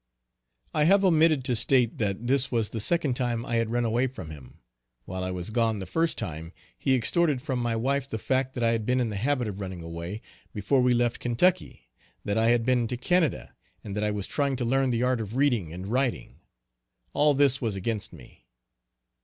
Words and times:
I 0.73 0.85
have 0.85 1.05
omitted 1.05 1.43
to 1.45 1.55
state 1.55 1.99
that 1.99 2.25
this 2.25 2.51
was 2.51 2.71
the 2.71 2.79
second 2.79 3.13
time 3.13 3.45
I 3.45 3.57
had 3.57 3.69
run 3.69 3.85
away 3.85 4.07
from 4.07 4.31
him; 4.31 4.57
while 5.05 5.23
I 5.23 5.29
was 5.29 5.51
gone 5.51 5.77
the 5.77 5.85
first 5.85 6.17
time, 6.17 6.53
he 6.75 6.95
extorted 6.95 7.39
from 7.39 7.59
my 7.59 7.75
wife 7.75 8.09
the 8.09 8.17
fact 8.17 8.55
that 8.55 8.63
I 8.63 8.71
had 8.71 8.83
been 8.83 8.99
in 8.99 9.09
the 9.11 9.15
habit 9.15 9.47
of 9.47 9.59
running 9.59 9.83
away, 9.83 10.23
before 10.55 10.81
we 10.81 10.95
left 10.95 11.19
Kentucky; 11.19 11.91
that 12.25 12.35
I 12.35 12.47
had 12.47 12.65
been 12.65 12.87
to 12.87 12.97
Canada, 12.97 13.53
and 13.83 13.95
that 13.95 14.03
I 14.03 14.09
was 14.09 14.25
trying 14.25 14.55
to 14.55 14.65
learn 14.65 14.89
the 14.89 15.03
art 15.03 15.21
of 15.21 15.35
reading 15.35 15.71
and 15.71 15.85
writing. 15.85 16.39
All 17.13 17.35
this 17.35 17.61
was 17.61 17.75
against 17.75 18.11
me. 18.11 18.47